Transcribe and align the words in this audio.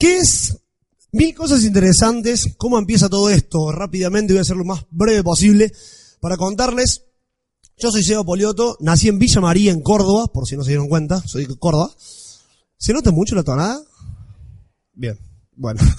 ¿Qué 0.00 0.16
es? 0.16 0.56
Mil 1.12 1.34
cosas 1.34 1.62
interesantes. 1.62 2.54
¿Cómo 2.56 2.78
empieza 2.78 3.10
todo 3.10 3.28
esto? 3.28 3.70
Rápidamente 3.70 4.32
voy 4.32 4.40
a 4.40 4.44
ser 4.44 4.56
lo 4.56 4.64
más 4.64 4.86
breve 4.90 5.22
posible 5.22 5.70
para 6.20 6.38
contarles. 6.38 7.02
Yo 7.76 7.90
soy 7.90 8.02
Seba 8.02 8.24
Polioto, 8.24 8.78
nací 8.80 9.08
en 9.08 9.18
Villa 9.18 9.42
María, 9.42 9.72
en 9.72 9.82
Córdoba, 9.82 10.28
por 10.28 10.48
si 10.48 10.56
no 10.56 10.64
se 10.64 10.70
dieron 10.70 10.88
cuenta, 10.88 11.22
soy 11.26 11.44
de 11.44 11.54
Córdoba. 11.58 11.90
¿Se 12.78 12.94
nota 12.94 13.10
mucho 13.10 13.34
la 13.34 13.42
tonada? 13.42 13.80
Bien, 14.94 15.18
bueno. 15.54 15.80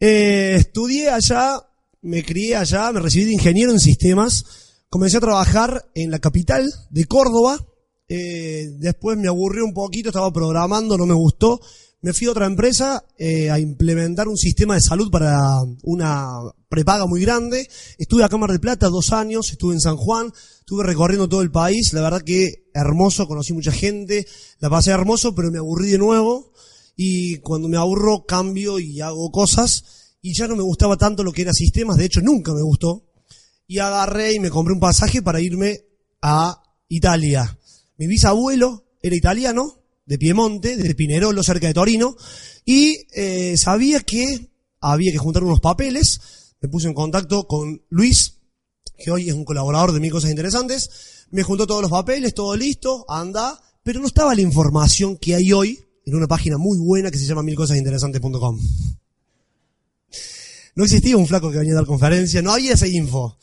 Eh, 0.00 0.56
estudié 0.56 1.08
allá, 1.08 1.62
me 2.02 2.22
crié 2.22 2.56
allá, 2.56 2.92
me 2.92 3.00
recibí 3.00 3.26
de 3.26 3.32
ingeniero 3.32 3.72
en 3.72 3.80
sistemas, 3.80 4.44
comencé 4.90 5.16
a 5.16 5.20
trabajar 5.20 5.88
en 5.94 6.10
la 6.10 6.18
capital 6.18 6.70
de 6.90 7.04
Córdoba, 7.06 7.64
eh, 8.08 8.70
después 8.80 9.16
me 9.16 9.28
aburrió 9.28 9.64
un 9.64 9.72
poquito, 9.72 10.10
estaba 10.10 10.30
programando, 10.30 10.98
no 10.98 11.06
me 11.06 11.14
gustó, 11.14 11.58
me 12.04 12.12
fui 12.12 12.26
a 12.26 12.32
otra 12.32 12.44
empresa 12.44 13.02
eh, 13.16 13.50
a 13.50 13.58
implementar 13.58 14.28
un 14.28 14.36
sistema 14.36 14.74
de 14.74 14.82
salud 14.82 15.10
para 15.10 15.38
una 15.84 16.38
prepaga 16.68 17.06
muy 17.06 17.22
grande. 17.22 17.66
Estuve 17.96 18.22
a 18.24 18.28
Cámara 18.28 18.52
de 18.52 18.58
Plata 18.58 18.90
dos 18.90 19.10
años, 19.14 19.50
estuve 19.50 19.72
en 19.72 19.80
San 19.80 19.96
Juan, 19.96 20.30
estuve 20.58 20.84
recorriendo 20.84 21.30
todo 21.30 21.40
el 21.40 21.50
país. 21.50 21.94
La 21.94 22.02
verdad 22.02 22.20
que 22.20 22.68
hermoso, 22.74 23.26
conocí 23.26 23.54
mucha 23.54 23.72
gente, 23.72 24.26
la 24.58 24.68
pasé 24.68 24.90
hermoso, 24.90 25.34
pero 25.34 25.50
me 25.50 25.56
aburrí 25.56 25.92
de 25.92 25.96
nuevo. 25.96 26.52
Y 26.94 27.38
cuando 27.38 27.68
me 27.68 27.78
aburro 27.78 28.26
cambio 28.26 28.78
y 28.78 29.00
hago 29.00 29.30
cosas. 29.30 29.84
Y 30.20 30.34
ya 30.34 30.46
no 30.46 30.56
me 30.56 30.62
gustaba 30.62 30.98
tanto 30.98 31.24
lo 31.24 31.32
que 31.32 31.40
era 31.40 31.54
sistemas, 31.54 31.96
de 31.96 32.04
hecho 32.04 32.20
nunca 32.20 32.52
me 32.52 32.60
gustó. 32.60 33.06
Y 33.66 33.78
agarré 33.78 34.34
y 34.34 34.40
me 34.40 34.50
compré 34.50 34.74
un 34.74 34.80
pasaje 34.80 35.22
para 35.22 35.40
irme 35.40 35.86
a 36.20 36.62
Italia. 36.86 37.58
Mi 37.96 38.06
bisabuelo 38.08 38.84
era 39.00 39.16
italiano, 39.16 39.83
de 40.06 40.18
Piemonte, 40.18 40.76
de 40.76 40.94
Pinerolo, 40.94 41.42
cerca 41.42 41.66
de 41.66 41.74
Torino, 41.74 42.16
y 42.64 43.06
eh, 43.14 43.56
sabía 43.56 44.00
que 44.00 44.50
había 44.80 45.12
que 45.12 45.18
juntar 45.18 45.44
unos 45.44 45.60
papeles. 45.60 46.20
Me 46.60 46.68
puse 46.68 46.88
en 46.88 46.94
contacto 46.94 47.46
con 47.46 47.82
Luis, 47.88 48.38
que 48.98 49.10
hoy 49.10 49.28
es 49.28 49.34
un 49.34 49.44
colaborador 49.44 49.92
de 49.92 50.00
Mil 50.00 50.10
Cosas 50.10 50.30
Interesantes. 50.30 51.26
Me 51.30 51.42
juntó 51.42 51.66
todos 51.66 51.82
los 51.82 51.90
papeles, 51.90 52.34
todo 52.34 52.56
listo, 52.56 53.04
anda, 53.08 53.60
pero 53.82 54.00
no 54.00 54.06
estaba 54.06 54.34
la 54.34 54.40
información 54.40 55.16
que 55.16 55.34
hay 55.34 55.52
hoy 55.52 55.80
en 56.06 56.14
una 56.14 56.26
página 56.26 56.58
muy 56.58 56.78
buena 56.78 57.10
que 57.10 57.18
se 57.18 57.26
llama 57.26 57.42
milcosasinteresantes.com. 57.42 58.60
No 60.76 60.84
existía 60.84 61.16
un 61.16 61.26
flaco 61.26 61.50
que 61.50 61.58
venía 61.58 61.72
a 61.72 61.76
dar 61.76 61.86
conferencia, 61.86 62.42
no 62.42 62.52
había 62.52 62.74
esa 62.74 62.86
info. 62.86 63.38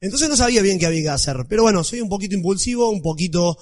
Entonces 0.00 0.28
no 0.28 0.36
sabía 0.36 0.62
bien 0.62 0.78
qué 0.78 0.86
había 0.86 1.02
que 1.02 1.08
hacer. 1.08 1.44
Pero 1.48 1.62
bueno, 1.62 1.82
soy 1.82 2.00
un 2.00 2.08
poquito 2.08 2.34
impulsivo, 2.34 2.88
un 2.88 3.02
poquito 3.02 3.58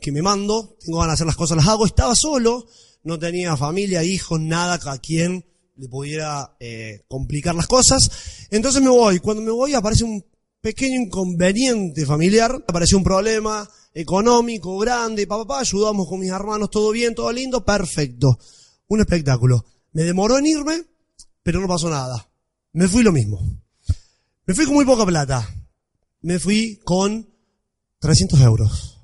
que 0.00 0.12
me 0.12 0.22
mando, 0.22 0.76
tengo 0.80 0.98
ganas 0.98 1.12
de 1.12 1.14
hacer 1.14 1.26
las 1.26 1.36
cosas, 1.36 1.56
las 1.56 1.68
hago. 1.68 1.86
Estaba 1.86 2.14
solo, 2.14 2.66
no 3.04 3.18
tenía 3.18 3.56
familia, 3.56 4.02
hijos, 4.02 4.40
nada 4.40 4.78
a 4.84 4.98
quien 4.98 5.44
le 5.76 5.88
pudiera 5.88 6.56
eh, 6.60 7.02
complicar 7.08 7.54
las 7.54 7.66
cosas. 7.66 8.10
Entonces 8.50 8.82
me 8.82 8.88
voy. 8.88 9.18
Cuando 9.20 9.42
me 9.42 9.50
voy 9.50 9.74
aparece 9.74 10.04
un 10.04 10.24
pequeño 10.60 11.00
inconveniente 11.00 12.06
familiar, 12.06 12.64
apareció 12.66 12.98
un 12.98 13.04
problema 13.04 13.68
económico 13.92 14.78
grande, 14.78 15.26
papá, 15.26 15.44
papá, 15.46 15.60
ayudamos 15.60 16.08
con 16.08 16.20
mis 16.20 16.30
hermanos, 16.30 16.70
todo 16.70 16.90
bien, 16.92 17.14
todo 17.14 17.32
lindo, 17.32 17.64
perfecto. 17.64 18.38
Un 18.88 19.00
espectáculo. 19.00 19.64
Me 19.92 20.02
demoró 20.02 20.38
en 20.38 20.46
irme, 20.46 20.84
pero 21.42 21.60
no 21.60 21.68
pasó 21.68 21.90
nada. 21.90 22.28
Me 22.72 22.88
fui 22.88 23.02
lo 23.02 23.12
mismo. 23.12 23.40
Me 24.46 24.54
fui 24.54 24.64
con 24.64 24.74
muy 24.74 24.84
poca 24.84 25.04
plata. 25.06 25.48
Me 26.22 26.38
fui 26.38 26.78
con 26.84 27.28
300 28.00 28.40
euros 28.40 28.99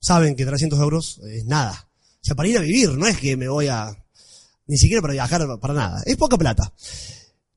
saben 0.00 0.36
que 0.36 0.46
300 0.46 0.78
euros 0.80 1.20
es 1.24 1.44
nada. 1.44 1.88
O 2.22 2.24
sea, 2.24 2.34
para 2.34 2.48
ir 2.48 2.58
a 2.58 2.62
vivir, 2.62 2.90
no 2.92 3.06
es 3.06 3.18
que 3.18 3.36
me 3.36 3.48
voy 3.48 3.68
a, 3.68 3.96
ni 4.66 4.76
siquiera 4.76 5.00
para 5.00 5.12
viajar, 5.12 5.46
para 5.60 5.74
nada. 5.74 6.02
Es 6.06 6.16
poca 6.16 6.36
plata. 6.36 6.72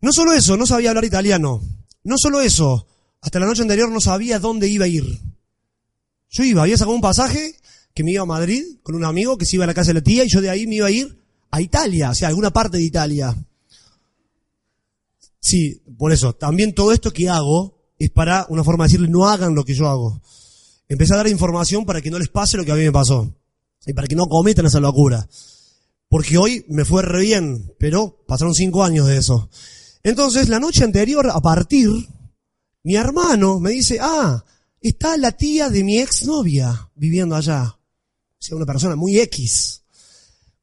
No 0.01 0.13
solo 0.13 0.33
eso, 0.33 0.57
no 0.57 0.65
sabía 0.65 0.89
hablar 0.89 1.05
italiano. 1.05 1.61
No 2.03 2.15
solo 2.17 2.41
eso, 2.41 2.87
hasta 3.21 3.39
la 3.39 3.45
noche 3.45 3.61
anterior 3.61 3.89
no 3.91 3.99
sabía 3.99 4.39
dónde 4.39 4.67
iba 4.67 4.85
a 4.85 4.87
ir. 4.87 5.05
Yo 6.29 6.43
iba, 6.43 6.61
había 6.61 6.77
sacado 6.77 6.95
un 6.95 7.01
pasaje 7.01 7.55
que 7.93 8.03
me 8.03 8.11
iba 8.11 8.23
a 8.23 8.27
Madrid 8.27 8.63
con 8.83 8.95
un 8.95 9.03
amigo 9.03 9.37
que 9.37 9.45
se 9.45 9.55
iba 9.55 9.65
a 9.65 9.67
la 9.67 9.73
casa 9.73 9.89
de 9.89 9.95
la 9.95 10.03
tía 10.03 10.23
y 10.23 10.29
yo 10.29 10.41
de 10.41 10.49
ahí 10.49 10.67
me 10.67 10.75
iba 10.75 10.87
a 10.87 10.91
ir 10.91 11.17
a 11.51 11.61
Italia, 11.61 12.11
o 12.11 12.15
sea, 12.15 12.27
a 12.27 12.29
alguna 12.29 12.51
parte 12.51 12.77
de 12.77 12.83
Italia. 12.83 13.35
Sí, 15.39 15.81
por 15.97 16.11
eso, 16.11 16.33
también 16.33 16.73
todo 16.73 16.91
esto 16.93 17.11
que 17.11 17.29
hago 17.29 17.79
es 17.97 18.11
para 18.11 18.45
una 18.49 18.63
forma 18.63 18.83
de 18.83 18.89
decirle 18.89 19.09
no 19.09 19.27
hagan 19.27 19.55
lo 19.55 19.65
que 19.65 19.73
yo 19.73 19.89
hago. 19.89 20.21
Empecé 20.89 21.13
a 21.13 21.17
dar 21.17 21.27
información 21.27 21.85
para 21.85 22.01
que 22.01 22.09
no 22.09 22.17
les 22.17 22.29
pase 22.29 22.57
lo 22.57 22.65
que 22.65 22.71
a 22.71 22.75
mí 22.75 22.81
me 22.81 22.91
pasó. 22.91 23.31
Y 23.85 23.93
para 23.93 24.07
que 24.07 24.15
no 24.15 24.25
cometan 24.25 24.65
esa 24.65 24.79
locura. 24.79 25.29
Porque 26.09 26.39
hoy 26.39 26.65
me 26.67 26.83
fue 26.83 27.03
re 27.03 27.21
bien, 27.21 27.75
pero 27.77 28.17
pasaron 28.27 28.55
cinco 28.55 28.83
años 28.83 29.05
de 29.05 29.17
eso. 29.17 29.49
Entonces, 30.01 30.49
la 30.49 30.59
noche 30.59 30.83
anterior, 30.83 31.29
a 31.31 31.39
partir, 31.39 31.87
mi 32.83 32.95
hermano 32.95 33.59
me 33.59 33.69
dice, 33.69 33.99
ah, 34.01 34.43
está 34.81 35.15
la 35.17 35.31
tía 35.31 35.69
de 35.69 35.83
mi 35.83 35.99
exnovia 35.99 36.89
viviendo 36.95 37.35
allá. 37.35 37.65
O 37.65 38.41
sea, 38.41 38.57
una 38.57 38.65
persona 38.65 38.95
muy 38.95 39.19
X. 39.19 39.83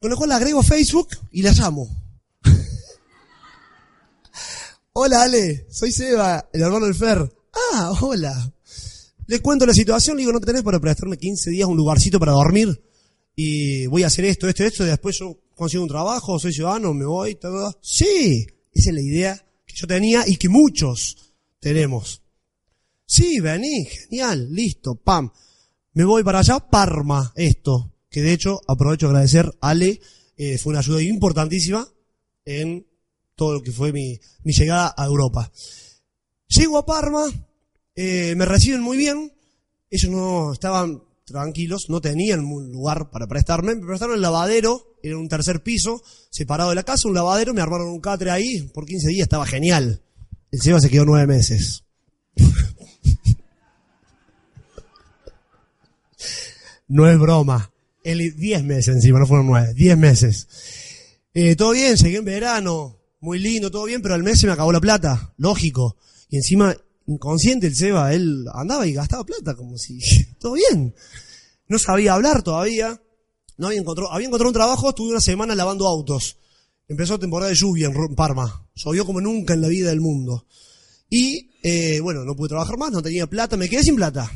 Con 0.01 0.11
lo 0.11 0.17
cual 0.17 0.31
la 0.31 0.37
agrego 0.37 0.61
a 0.61 0.65
Facebook 0.65 1.11
y 1.31 1.43
la 1.43 1.53
llamo. 1.53 1.89
hola 4.93 5.23
Ale, 5.23 5.69
soy 5.71 5.93
Seba, 5.93 6.49
el 6.53 6.63
hermano 6.63 6.87
del 6.87 6.97
Fer. 6.97 7.33
Ah, 7.73 7.93
hola. 8.01 8.53
Le 9.29 9.41
cuento 9.41 9.67
la 9.67 9.75
situación, 9.75 10.17
le 10.17 10.23
digo, 10.23 10.33
¿no 10.33 10.41
tenés 10.41 10.63
para 10.63 10.79
prestarme 10.79 11.17
15 11.17 11.51
días 11.51 11.69
un 11.69 11.77
lugarcito 11.77 12.21
para 12.21 12.33
dormir? 12.33 12.81
Y 13.35 13.87
voy 13.87 14.05
a 14.05 14.07
hacer 14.07 14.25
esto, 14.25 14.49
esto, 14.49 14.65
esto, 14.65 14.85
y 14.85 14.89
después 14.89 15.19
yo 15.19 15.37
consigo 15.55 15.83
un 15.83 15.89
trabajo, 15.89 16.39
soy 16.39 16.53
ciudadano, 16.53 16.95
me 16.95 17.05
voy, 17.05 17.35
todo. 17.35 17.77
Sí, 17.83 18.47
esa 18.73 18.91
es 18.91 18.95
la 18.95 19.03
idea 19.03 19.47
que 19.67 19.75
yo 19.75 19.87
tenía 19.87 20.23
y 20.27 20.37
que 20.37 20.49
muchos 20.49 21.35
tenemos. 21.59 22.23
Sí, 23.05 23.41
vení, 23.41 23.85
genial, 23.85 24.49
listo, 24.53 24.95
pam. 24.95 25.31
Me 25.93 26.05
voy 26.05 26.23
para 26.23 26.41
allá, 26.41 26.61
Parma, 26.61 27.33
esto. 27.35 27.93
Que 28.09 28.23
de 28.23 28.33
hecho, 28.33 28.61
aprovecho 28.67 29.07
a 29.07 29.11
agradecer 29.11 29.51
a 29.61 29.71
Ale, 29.71 30.01
eh, 30.37 30.59
fue 30.59 30.71
una 30.71 30.81
ayuda 30.81 31.03
importantísima 31.03 31.87
en 32.45 32.87
todo 33.35 33.55
lo 33.55 33.63
que 33.63 33.73
fue 33.73 33.93
mi, 33.93 34.19
mi 34.45 34.53
llegada 34.53 34.95
a 34.97 35.05
Europa. 35.05 35.51
Llego 36.49 36.79
a 36.79 36.87
Parma, 36.87 37.27
eh, 37.97 38.35
me 38.37 38.45
reciben 38.45 38.83
muy 38.83 38.97
bien, 38.99 39.33
ellos 39.91 40.11
no 40.11 40.53
estaban 40.53 41.03
tranquilos, 41.25 41.89
no 41.89 42.01
tenían 42.01 42.41
lugar 42.43 43.11
para 43.11 43.27
prestarme, 43.27 43.75
me 43.75 43.87
prestaron 43.87 44.15
el 44.15 44.23
lavadero, 44.23 44.97
era 45.03 45.19
un 45.19 45.29
tercer 45.29 45.63
piso, 45.63 46.03
separado 46.31 46.71
de 46.71 46.77
la 46.77 46.85
casa, 46.85 47.09
un 47.09 47.15
lavadero, 47.15 47.53
me 47.55 47.63
armaron 47.63 47.89
un 47.89 48.01
catre 48.01 48.31
ahí, 48.31 48.61
por 48.73 48.87
15 48.87 49.09
días 49.09 49.25
estaba 49.25 49.47
genial. 49.47 50.03
El 50.53 50.61
Seba 50.61 50.79
se 50.81 50.89
quedó 50.91 51.05
nueve 51.05 51.27
meses. 51.27 51.83
no 56.89 57.11
es 57.11 57.19
broma. 57.19 57.73
El, 58.05 58.37
diez 58.37 58.63
meses 58.63 58.95
encima, 58.95 59.19
no 59.19 59.27
fueron 59.27 59.49
nueve, 59.49 59.75
diez 59.75 59.99
meses. 59.99 60.47
Eh, 61.35 61.57
todo 61.57 61.73
bien, 61.73 61.97
llegué 61.97 62.19
en 62.19 62.25
verano, 62.25 63.01
muy 63.21 63.41
lindo, 63.41 63.71
todo 63.71 63.85
bien, 63.85 64.01
pero 64.01 64.15
al 64.15 64.23
mes 64.23 64.39
se 64.39 64.47
me 64.47 64.53
acabó 64.53 64.71
la 64.71 64.81
plata, 64.81 65.35
lógico. 65.39 65.97
Y 66.29 66.37
encima 66.37 66.77
inconsciente 67.07 67.67
el 67.67 67.77
Seba, 67.77 68.13
él 68.13 68.45
andaba 68.53 68.87
y 68.87 68.93
gastaba 68.93 69.25
plata 69.25 69.55
como 69.55 69.79
si 69.79 69.99
todo 70.41 70.55
bien. 70.55 70.95
No 71.69 71.79
sabía 71.79 72.15
hablar 72.15 72.43
todavía. 72.43 73.01
No 73.59 73.69
había 73.69 73.81
encontrado, 73.81 74.13
había 74.13 74.27
encontrado 74.27 74.51
un 74.51 74.55
trabajo, 74.55 74.91
estuve 74.91 75.11
una 75.11 75.21
semana 75.21 75.55
lavando 75.55 75.87
autos. 75.87 76.37
Empezó 76.89 77.19
temporada 77.19 77.51
de 77.51 77.57
lluvia 77.57 77.89
en 77.89 78.15
Parma. 78.15 78.69
Llovió 78.75 79.07
como 79.07 79.21
nunca 79.21 79.55
en 79.55 79.63
la 79.63 79.69
vida 79.69 79.89
del 79.89 80.01
mundo. 80.01 80.47
Y, 81.09 81.51
eh, 81.63 82.01
bueno, 82.01 82.25
no 82.25 82.37
pude 82.37 82.51
trabajar 82.51 82.77
más, 82.77 82.93
no 82.93 83.03
tenía 83.03 83.27
plata, 83.27 83.57
me 83.57 83.69
quedé 83.69 83.83
sin 83.83 83.97
plata. 83.97 84.31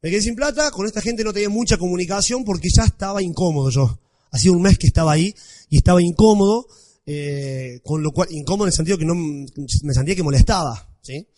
Me 0.00 0.10
quedé 0.10 0.22
sin 0.22 0.34
plata, 0.34 0.70
con 0.70 0.86
esta 0.86 1.00
gente 1.00 1.22
no 1.22 1.32
tenía 1.32 1.48
mucha 1.48 1.76
comunicación 1.76 2.44
porque 2.44 2.68
ya 2.74 2.84
estaba 2.84 3.22
incómodo 3.22 3.70
yo. 3.70 3.98
Hacía 4.32 4.50
un 4.50 4.62
mes 4.62 4.78
que 4.78 4.88
estaba 4.88 5.12
ahí 5.12 5.34
y 5.68 5.76
estaba 5.76 6.02
incómodo, 6.02 6.66
eh, 7.06 7.80
con 7.84 8.02
lo 8.02 8.10
cual, 8.10 8.28
incómodo 8.32 8.64
en 8.64 8.70
el 8.70 8.74
sentido 8.74 8.98
que 8.98 9.04
no, 9.04 9.14
me 9.14 9.94
sentía 9.94 10.16
que 10.16 10.22
molestaba, 10.22 10.88
¿sí? 11.02 11.28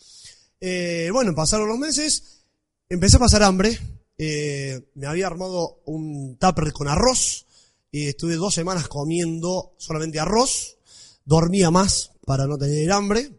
Eh, 0.67 1.11
bueno, 1.13 1.35
pasaron 1.35 1.67
los 1.67 1.77
meses, 1.77 2.41
empecé 2.89 3.17
a 3.17 3.19
pasar 3.19 3.43
hambre, 3.43 3.79
eh, 4.17 4.89
me 4.95 5.05
había 5.05 5.27
armado 5.27 5.83
un 5.85 6.37
tupper 6.39 6.73
con 6.73 6.87
arroz, 6.87 7.45
y 7.91 8.07
estuve 8.07 8.33
dos 8.33 8.55
semanas 8.55 8.87
comiendo 8.87 9.75
solamente 9.77 10.19
arroz, 10.19 10.79
dormía 11.23 11.69
más 11.69 12.13
para 12.25 12.47
no 12.47 12.57
tener 12.57 12.91
hambre, 12.91 13.29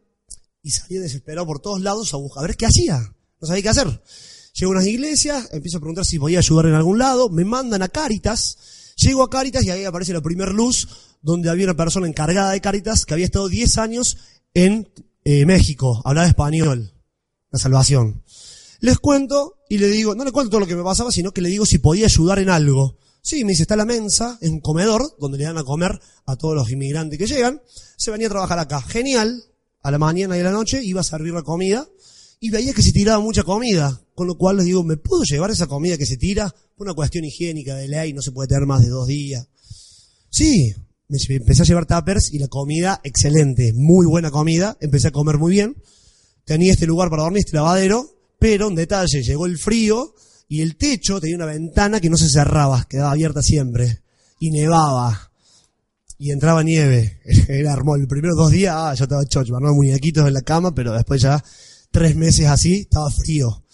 y 0.62 0.70
salía 0.70 1.00
desesperado 1.00 1.48
por 1.48 1.58
todos 1.58 1.80
lados 1.80 2.14
a 2.14 2.16
buscar, 2.16 2.44
a 2.44 2.46
ver 2.46 2.56
qué 2.56 2.66
hacía, 2.66 3.12
no 3.40 3.48
sabía 3.48 3.64
qué 3.64 3.68
hacer. 3.70 4.02
Llego 4.54 4.70
a 4.70 4.76
unas 4.76 4.86
iglesias, 4.86 5.48
empiezo 5.50 5.78
a 5.78 5.80
preguntar 5.80 6.04
si 6.04 6.20
podía 6.20 6.38
ayudar 6.38 6.66
en 6.66 6.74
algún 6.74 6.98
lado, 6.98 7.28
me 7.28 7.44
mandan 7.44 7.82
a 7.82 7.88
Cáritas, 7.88 8.94
llego 8.94 9.24
a 9.24 9.30
Cáritas 9.30 9.64
y 9.64 9.70
ahí 9.70 9.84
aparece 9.84 10.12
la 10.12 10.20
primer 10.20 10.50
luz, 10.50 10.86
donde 11.22 11.50
había 11.50 11.64
una 11.64 11.76
persona 11.76 12.06
encargada 12.06 12.52
de 12.52 12.60
Cáritas 12.60 13.04
que 13.04 13.14
había 13.14 13.26
estado 13.26 13.48
10 13.48 13.78
años 13.78 14.16
en 14.54 14.88
eh, 15.24 15.44
México, 15.44 16.02
hablaba 16.04 16.28
español 16.28 16.92
salvación. 17.58 18.22
Les 18.80 18.98
cuento 18.98 19.58
y 19.68 19.78
le 19.78 19.88
digo, 19.88 20.14
no 20.14 20.24
le 20.24 20.32
cuento 20.32 20.50
todo 20.50 20.60
lo 20.60 20.66
que 20.66 20.76
me 20.76 20.82
pasaba, 20.82 21.10
sino 21.10 21.32
que 21.32 21.40
le 21.40 21.48
digo 21.48 21.66
si 21.66 21.78
podía 21.78 22.06
ayudar 22.06 22.38
en 22.38 22.50
algo. 22.50 22.98
Sí, 23.22 23.44
me 23.44 23.50
dice, 23.50 23.62
está 23.62 23.74
la 23.74 23.84
mensa, 23.84 24.38
es 24.40 24.50
un 24.50 24.60
comedor 24.60 25.16
donde 25.18 25.38
le 25.38 25.44
dan 25.44 25.58
a 25.58 25.64
comer 25.64 25.98
a 26.26 26.36
todos 26.36 26.54
los 26.54 26.70
inmigrantes 26.70 27.18
que 27.18 27.26
llegan. 27.26 27.60
Se 27.96 28.10
venía 28.10 28.28
a 28.28 28.30
trabajar 28.30 28.58
acá. 28.58 28.80
Genial. 28.82 29.42
A 29.82 29.90
la 29.90 29.98
mañana 29.98 30.36
y 30.36 30.40
a 30.40 30.44
la 30.44 30.50
noche 30.50 30.82
iba 30.82 31.00
a 31.00 31.04
servir 31.04 31.32
la 31.32 31.42
comida 31.42 31.88
y 32.40 32.50
veía 32.50 32.72
que 32.72 32.82
se 32.82 32.92
tiraba 32.92 33.20
mucha 33.20 33.42
comida. 33.42 34.00
Con 34.14 34.26
lo 34.26 34.36
cual 34.36 34.56
les 34.56 34.66
digo, 34.66 34.82
¿me 34.82 34.96
puedo 34.96 35.22
llevar 35.24 35.50
esa 35.50 35.66
comida 35.66 35.96
que 35.96 36.06
se 36.06 36.16
tira? 36.16 36.54
Por 36.76 36.86
una 36.86 36.94
cuestión 36.94 37.24
higiénica 37.24 37.76
de 37.76 37.88
ley, 37.88 38.12
no 38.12 38.22
se 38.22 38.32
puede 38.32 38.48
tener 38.48 38.66
más 38.66 38.82
de 38.82 38.88
dos 38.88 39.06
días. 39.06 39.48
Sí, 40.30 40.74
me 41.08 41.18
empecé 41.28 41.62
a 41.62 41.64
llevar 41.64 41.86
tuppers 41.86 42.32
y 42.32 42.38
la 42.38 42.48
comida 42.48 43.00
excelente, 43.04 43.72
muy 43.74 44.06
buena 44.06 44.30
comida, 44.30 44.76
empecé 44.80 45.08
a 45.08 45.12
comer 45.12 45.38
muy 45.38 45.52
bien. 45.52 45.76
Tenía 46.46 46.72
este 46.72 46.86
lugar 46.86 47.10
para 47.10 47.24
dormir, 47.24 47.42
este 47.44 47.56
lavadero, 47.56 48.08
pero 48.38 48.68
un 48.68 48.76
detalle, 48.76 49.20
llegó 49.20 49.46
el 49.46 49.58
frío 49.58 50.14
y 50.48 50.62
el 50.62 50.76
techo 50.76 51.20
tenía 51.20 51.34
una 51.34 51.46
ventana 51.46 52.00
que 52.00 52.08
no 52.08 52.16
se 52.16 52.30
cerraba, 52.30 52.86
quedaba 52.88 53.10
abierta 53.10 53.42
siempre. 53.42 54.02
Y 54.38 54.50
nevaba. 54.50 55.32
Y 56.18 56.30
entraba 56.30 56.62
nieve. 56.62 57.20
Era 57.48 57.72
hermoso. 57.72 57.98
Los 57.98 58.08
primeros 58.08 58.36
dos 58.36 58.52
días, 58.52 58.74
ah, 58.76 58.94
yo 58.94 59.04
estaba 59.04 59.24
chocho, 59.26 59.58
¿no? 59.58 59.74
muñequitos 59.74 60.26
en 60.28 60.34
la 60.34 60.42
cama, 60.42 60.72
pero 60.72 60.92
después 60.92 61.20
ya 61.20 61.42
tres 61.90 62.14
meses 62.14 62.46
así, 62.46 62.82
estaba 62.82 63.10
frío. 63.10 63.64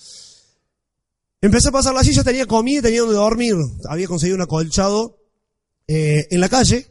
Empecé 1.42 1.68
a 1.68 1.72
pasar 1.72 1.92
la 1.92 2.04
silla, 2.04 2.24
tenía 2.24 2.46
comida 2.46 2.82
tenía 2.82 3.00
donde 3.00 3.16
dormir. 3.16 3.54
Había 3.86 4.06
conseguido 4.06 4.36
un 4.36 4.42
acolchado 4.42 5.18
eh, 5.86 6.26
en 6.30 6.40
la 6.40 6.48
calle, 6.48 6.86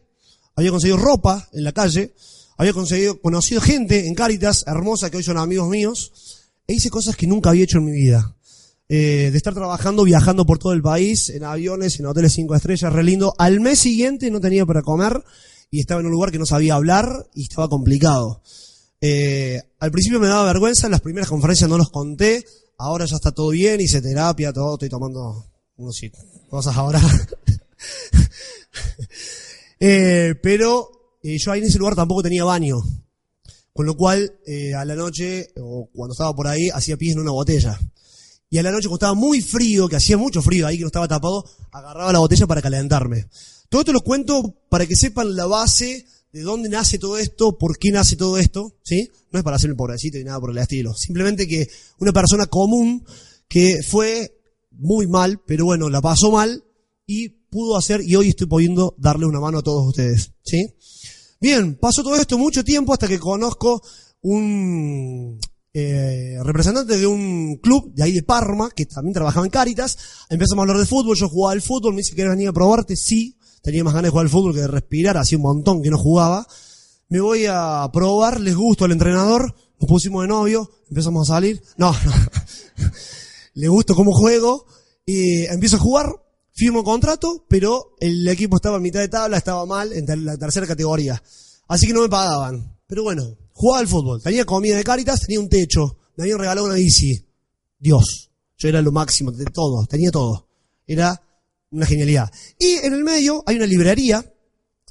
había 0.55 0.69
conseguido 0.69 0.97
ropa 0.97 1.49
en 1.53 1.63
la 1.63 1.71
calle, 1.71 2.13
había 2.61 2.73
conseguido, 2.73 3.19
conocido 3.19 3.59
gente 3.59 4.07
en 4.07 4.13
Cáritas, 4.13 4.65
hermosa, 4.67 5.09
que 5.09 5.17
hoy 5.17 5.23
son 5.23 5.39
amigos 5.39 5.67
míos, 5.67 6.11
e 6.67 6.75
hice 6.75 6.91
cosas 6.91 7.15
que 7.15 7.25
nunca 7.25 7.49
había 7.49 7.63
hecho 7.63 7.79
en 7.79 7.85
mi 7.85 7.91
vida. 7.91 8.35
Eh, 8.87 9.29
de 9.31 9.37
estar 9.37 9.55
trabajando, 9.55 10.03
viajando 10.03 10.45
por 10.45 10.59
todo 10.59 10.73
el 10.73 10.83
país, 10.83 11.31
en 11.31 11.43
aviones, 11.43 11.99
en 11.99 12.05
hoteles 12.05 12.33
cinco 12.33 12.53
estrellas, 12.53 12.93
re 12.93 13.03
lindo. 13.03 13.33
Al 13.39 13.61
mes 13.61 13.79
siguiente 13.79 14.29
no 14.29 14.39
tenía 14.39 14.63
para 14.67 14.83
comer 14.83 15.23
y 15.71 15.79
estaba 15.79 16.01
en 16.01 16.05
un 16.05 16.11
lugar 16.11 16.31
que 16.31 16.37
no 16.37 16.45
sabía 16.45 16.75
hablar 16.75 17.27
y 17.33 17.45
estaba 17.45 17.67
complicado. 17.67 18.43
Eh, 19.01 19.59
al 19.79 19.89
principio 19.89 20.19
me 20.19 20.27
daba 20.27 20.45
vergüenza, 20.45 20.85
en 20.85 20.91
las 20.91 21.01
primeras 21.01 21.29
conferencias 21.29 21.67
no 21.67 21.79
los 21.79 21.89
conté, 21.89 22.45
ahora 22.77 23.05
ya 23.05 23.15
está 23.15 23.31
todo 23.31 23.49
bien, 23.49 23.81
hice 23.81 24.03
terapia, 24.03 24.53
todo, 24.53 24.75
estoy 24.75 24.89
tomando 24.89 25.47
unos 25.77 25.99
cosas 26.47 26.77
ahora. 26.77 27.01
eh, 29.79 30.35
pero 30.43 31.00
eh, 31.23 31.37
yo 31.37 31.51
ahí 31.51 31.59
en 31.59 31.67
ese 31.67 31.79
lugar 31.79 31.95
tampoco 31.95 32.23
tenía 32.23 32.43
baño. 32.43 32.81
Con 33.73 33.85
lo 33.85 33.95
cual, 33.95 34.39
eh, 34.45 34.73
a 34.73 34.83
la 34.83 34.95
noche, 34.95 35.49
o 35.57 35.89
cuando 35.93 36.13
estaba 36.13 36.35
por 36.35 36.47
ahí, 36.47 36.69
hacía 36.69 36.97
pies 36.97 37.13
en 37.13 37.19
una 37.19 37.31
botella. 37.31 37.79
Y 38.49 38.57
a 38.57 38.63
la 38.63 38.71
noche, 38.71 38.87
cuando 38.87 39.05
estaba 39.05 39.13
muy 39.13 39.41
frío, 39.41 39.87
que 39.87 39.95
hacía 39.95 40.17
mucho 40.17 40.41
frío 40.41 40.67
ahí, 40.67 40.77
que 40.77 40.81
no 40.81 40.87
estaba 40.87 41.07
tapado, 41.07 41.45
agarraba 41.71 42.11
la 42.11 42.19
botella 42.19 42.47
para 42.47 42.61
calentarme. 42.61 43.27
Todo 43.69 43.81
esto 43.81 43.93
lo 43.93 44.01
cuento 44.01 44.57
para 44.67 44.85
que 44.85 44.95
sepan 44.95 45.35
la 45.37 45.45
base 45.45 46.05
de 46.33 46.41
dónde 46.41 46.67
nace 46.67 46.99
todo 46.99 47.17
esto, 47.17 47.57
por 47.57 47.77
qué 47.77 47.91
nace 47.91 48.17
todo 48.17 48.37
esto, 48.37 48.77
¿sí? 48.83 49.09
No 49.31 49.39
es 49.39 49.43
para 49.43 49.55
hacer 49.55 49.69
el 49.69 49.75
pobrecito 49.75 50.17
ni 50.17 50.25
nada 50.25 50.39
por 50.39 50.51
el 50.51 50.57
estilo. 50.57 50.93
Simplemente 50.93 51.47
que 51.47 51.69
una 51.99 52.11
persona 52.11 52.47
común 52.47 53.05
que 53.47 53.81
fue 53.83 54.37
muy 54.71 55.07
mal, 55.07 55.41
pero 55.45 55.65
bueno, 55.65 55.89
la 55.89 56.01
pasó 56.01 56.31
mal 56.31 56.63
y 57.05 57.40
pudo 57.51 57.77
hacer, 57.77 58.01
y 58.01 58.15
hoy 58.15 58.29
estoy 58.29 58.47
pudiendo 58.47 58.95
darle 58.97 59.25
una 59.25 59.39
mano 59.39 59.59
a 59.59 59.61
todos 59.61 59.85
ustedes, 59.85 60.31
¿sí? 60.41 60.73
Bien, 61.39 61.75
pasó 61.75 62.01
todo 62.01 62.15
esto 62.15 62.37
mucho 62.37 62.63
tiempo 62.63 62.93
hasta 62.93 63.07
que 63.07 63.19
conozco 63.19 63.81
un 64.21 65.37
eh, 65.73 66.37
representante 66.43 66.97
de 66.97 67.05
un 67.05 67.57
club 67.57 67.93
de 67.93 68.03
ahí 68.03 68.13
de 68.13 68.23
Parma, 68.23 68.69
que 68.69 68.85
también 68.85 69.13
trabajaba 69.13 69.45
en 69.45 69.51
Cáritas. 69.51 69.97
Empezamos 70.29 70.61
a 70.61 70.63
hablar 70.63 70.77
de 70.77 70.85
fútbol, 70.85 71.17
yo 71.17 71.27
jugaba 71.27 71.51
al 71.51 71.61
fútbol, 71.61 71.93
me 71.93 71.97
dice, 71.97 72.15
¿quieres 72.15 72.31
venir 72.31 72.47
a 72.47 72.53
probarte? 72.53 72.95
Sí, 72.95 73.37
tenía 73.61 73.83
más 73.83 73.93
ganas 73.93 74.07
de 74.07 74.11
jugar 74.11 74.25
al 74.25 74.31
fútbol 74.31 74.53
que 74.53 74.61
de 74.61 74.67
respirar, 74.67 75.17
hacía 75.17 75.37
un 75.37 75.43
montón 75.43 75.81
que 75.81 75.89
no 75.89 75.97
jugaba. 75.97 76.47
Me 77.09 77.19
voy 77.19 77.47
a 77.49 77.89
probar, 77.91 78.39
les 78.39 78.55
gusto 78.55 78.85
al 78.85 78.93
entrenador, 78.93 79.53
nos 79.77 79.89
pusimos 79.89 80.21
de 80.21 80.29
novio, 80.29 80.71
empezamos 80.89 81.29
a 81.29 81.33
salir. 81.33 81.61
No, 81.75 81.91
no. 82.05 82.11
le 83.55 83.67
gusto 83.67 83.93
cómo 83.93 84.13
juego, 84.13 84.65
y 85.05 85.45
empiezo 85.45 85.75
a 85.75 85.79
jugar, 85.79 86.20
firmo 86.53 86.83
contrato, 86.83 87.45
pero 87.47 87.95
el 87.99 88.27
equipo 88.27 88.57
estaba 88.57 88.77
en 88.77 88.83
mitad 88.83 88.99
de 88.99 89.07
tabla, 89.07 89.37
estaba 89.37 89.65
mal 89.65 89.91
en 89.93 90.25
la 90.25 90.37
tercera 90.37 90.67
categoría. 90.67 91.21
Así 91.67 91.87
que 91.87 91.93
no 91.93 92.01
me 92.01 92.09
pagaban. 92.09 92.77
Pero 92.87 93.03
bueno, 93.03 93.37
jugaba 93.53 93.79
al 93.79 93.87
fútbol, 93.87 94.21
tenía 94.21 94.45
comida 94.45 94.75
de 94.75 94.83
Caritas, 94.83 95.21
tenía 95.21 95.39
un 95.39 95.49
techo, 95.49 95.97
me 96.17 96.23
habían 96.23 96.39
regalado 96.39 96.65
una 96.65 96.75
bici. 96.75 97.25
Dios, 97.79 98.31
yo 98.57 98.69
era 98.69 98.81
lo 98.81 98.91
máximo 98.91 99.31
de 99.31 99.45
todo, 99.45 99.85
tenía 99.85 100.11
todo. 100.11 100.49
Era 100.85 101.21
una 101.71 101.85
genialidad. 101.85 102.31
Y 102.59 102.73
en 102.73 102.93
el 102.93 103.03
medio 103.03 103.43
hay 103.45 103.55
una 103.55 103.65
librería, 103.65 104.23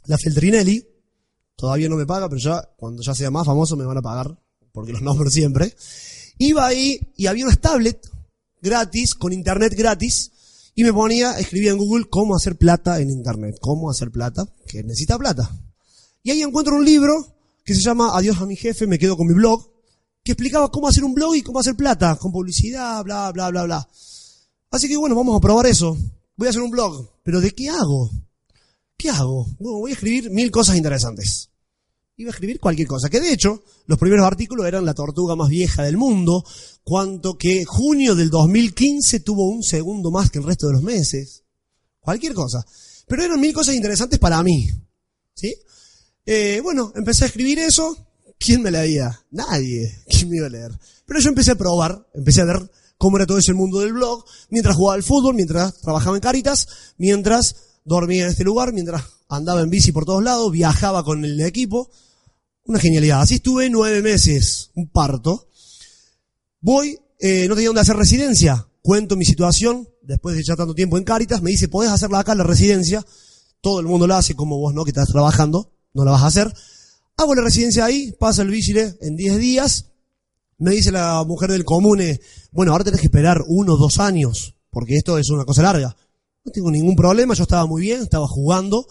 la 0.06 0.16
Feltrinelli, 0.18 0.86
todavía 1.56 1.88
no 1.88 1.96
me 1.96 2.06
paga, 2.06 2.28
pero 2.28 2.40
ya, 2.40 2.62
cuando 2.76 3.02
ya 3.02 3.14
sea 3.14 3.30
más 3.30 3.46
famoso 3.46 3.76
me 3.76 3.84
van 3.84 3.98
a 3.98 4.02
pagar, 4.02 4.36
porque 4.72 4.92
los 4.92 5.02
nombro 5.02 5.30
siempre. 5.30 5.74
Iba 6.38 6.66
ahí 6.66 6.98
y 7.16 7.26
había 7.26 7.44
unas 7.44 7.60
tablets 7.60 8.10
gratis, 8.62 9.14
con 9.14 9.32
internet 9.32 9.74
gratis, 9.76 10.32
y 10.80 10.82
me 10.82 10.94
ponía, 10.94 11.38
escribía 11.38 11.72
en 11.72 11.76
Google 11.76 12.06
cómo 12.08 12.34
hacer 12.34 12.56
plata 12.56 13.00
en 13.00 13.10
internet, 13.10 13.56
cómo 13.60 13.90
hacer 13.90 14.10
plata, 14.10 14.46
que 14.66 14.82
necesita 14.82 15.18
plata. 15.18 15.54
Y 16.22 16.30
ahí 16.30 16.40
encuentro 16.40 16.74
un 16.74 16.86
libro 16.86 17.36
que 17.62 17.74
se 17.74 17.82
llama 17.82 18.16
Adiós 18.16 18.40
a 18.40 18.46
mi 18.46 18.56
jefe, 18.56 18.86
me 18.86 18.98
quedo 18.98 19.14
con 19.14 19.26
mi 19.26 19.34
blog, 19.34 19.70
que 20.24 20.32
explicaba 20.32 20.70
cómo 20.70 20.88
hacer 20.88 21.04
un 21.04 21.12
blog 21.12 21.36
y 21.36 21.42
cómo 21.42 21.60
hacer 21.60 21.74
plata, 21.74 22.16
con 22.16 22.32
publicidad, 22.32 23.04
bla, 23.04 23.30
bla, 23.30 23.50
bla, 23.50 23.64
bla. 23.64 23.88
Así 24.70 24.88
que 24.88 24.96
bueno, 24.96 25.14
vamos 25.14 25.36
a 25.36 25.40
probar 25.40 25.66
eso. 25.66 25.98
Voy 26.34 26.46
a 26.46 26.48
hacer 26.50 26.62
un 26.62 26.70
blog, 26.70 27.10
pero 27.24 27.42
¿de 27.42 27.50
qué 27.50 27.68
hago? 27.68 28.10
¿Qué 28.96 29.10
hago? 29.10 29.48
Bueno, 29.58 29.80
voy 29.80 29.90
a 29.90 29.94
escribir 29.94 30.30
mil 30.30 30.50
cosas 30.50 30.78
interesantes. 30.78 31.50
Iba 32.20 32.28
a 32.28 32.32
escribir 32.32 32.60
cualquier 32.60 32.86
cosa, 32.86 33.08
que 33.08 33.18
de 33.18 33.32
hecho, 33.32 33.62
los 33.86 33.98
primeros 33.98 34.26
artículos 34.26 34.66
eran 34.66 34.84
la 34.84 34.92
tortuga 34.92 35.36
más 35.36 35.48
vieja 35.48 35.84
del 35.84 35.96
mundo, 35.96 36.44
cuanto 36.84 37.38
que 37.38 37.64
junio 37.64 38.14
del 38.14 38.28
2015 38.28 39.20
tuvo 39.20 39.48
un 39.48 39.62
segundo 39.62 40.10
más 40.10 40.30
que 40.30 40.38
el 40.38 40.44
resto 40.44 40.66
de 40.66 40.74
los 40.74 40.82
meses. 40.82 41.44
Cualquier 41.98 42.34
cosa. 42.34 42.62
Pero 43.06 43.24
eran 43.24 43.40
mil 43.40 43.54
cosas 43.54 43.74
interesantes 43.74 44.18
para 44.18 44.42
mí. 44.42 44.68
¿Sí? 45.34 45.54
Eh, 46.26 46.60
bueno, 46.62 46.92
empecé 46.94 47.24
a 47.24 47.28
escribir 47.28 47.58
eso. 47.58 47.96
¿Quién 48.38 48.60
me 48.60 48.70
leía? 48.70 49.18
Nadie. 49.30 50.02
¿Quién 50.06 50.28
me 50.28 50.36
iba 50.36 50.46
a 50.48 50.50
leer? 50.50 50.78
Pero 51.06 51.20
yo 51.20 51.30
empecé 51.30 51.52
a 51.52 51.54
probar, 51.54 52.06
empecé 52.12 52.42
a 52.42 52.44
ver 52.44 52.70
cómo 52.98 53.16
era 53.16 53.24
todo 53.24 53.38
ese 53.38 53.54
mundo 53.54 53.80
del 53.80 53.94
blog, 53.94 54.26
mientras 54.50 54.76
jugaba 54.76 54.96
al 54.96 55.02
fútbol, 55.02 55.36
mientras 55.36 55.80
trabajaba 55.80 56.18
en 56.18 56.20
Caritas, 56.20 56.68
mientras 56.98 57.56
dormía 57.82 58.24
en 58.24 58.28
este 58.28 58.44
lugar, 58.44 58.74
mientras 58.74 59.04
andaba 59.30 59.62
en 59.62 59.70
bici 59.70 59.90
por 59.90 60.04
todos 60.04 60.22
lados, 60.22 60.52
viajaba 60.52 61.02
con 61.02 61.24
el 61.24 61.40
equipo. 61.40 61.90
Una 62.70 62.78
genialidad. 62.78 63.20
Así 63.20 63.34
estuve 63.34 63.68
nueve 63.68 64.00
meses, 64.00 64.70
un 64.76 64.86
parto. 64.86 65.48
Voy, 66.60 66.96
eh, 67.18 67.48
no 67.48 67.56
tenía 67.56 67.70
dónde 67.70 67.80
hacer 67.80 67.96
residencia. 67.96 68.64
Cuento 68.80 69.16
mi 69.16 69.24
situación, 69.24 69.88
después 70.02 70.36
de 70.36 70.44
ya 70.44 70.54
tanto 70.54 70.72
tiempo 70.72 70.96
en 70.96 71.02
Caritas, 71.02 71.42
me 71.42 71.50
dice, 71.50 71.66
podés 71.66 71.90
hacerla 71.90 72.20
acá, 72.20 72.36
la 72.36 72.44
residencia. 72.44 73.04
Todo 73.60 73.80
el 73.80 73.86
mundo 73.86 74.06
la 74.06 74.18
hace, 74.18 74.36
como 74.36 74.56
vos 74.56 74.72
no, 74.72 74.84
que 74.84 74.92
estás 74.92 75.08
trabajando 75.08 75.72
no 75.94 76.04
la 76.04 76.12
vas 76.12 76.22
a 76.22 76.26
hacer. 76.28 76.54
Hago 77.16 77.34
la 77.34 77.42
residencia 77.42 77.86
ahí, 77.86 78.12
pasa 78.12 78.42
el 78.42 78.50
vigile 78.50 78.94
en 79.00 79.16
10 79.16 79.38
días. 79.38 79.86
Me 80.58 80.70
dice 80.70 80.92
la 80.92 81.24
mujer 81.24 81.50
del 81.50 81.64
comune, 81.64 82.20
bueno, 82.52 82.70
ahora 82.70 82.84
tenés 82.84 83.00
que 83.00 83.08
esperar 83.08 83.42
uno 83.48 83.74
o 83.74 83.78
dos 83.78 83.98
años, 83.98 84.54
porque 84.70 84.94
esto 84.94 85.18
es 85.18 85.28
una 85.30 85.44
cosa 85.44 85.62
larga. 85.62 85.96
No 86.44 86.52
tengo 86.52 86.70
ningún 86.70 86.94
problema, 86.94 87.34
yo 87.34 87.42
estaba 87.42 87.66
muy 87.66 87.82
bien, 87.82 88.02
estaba 88.02 88.28
jugando 88.28 88.86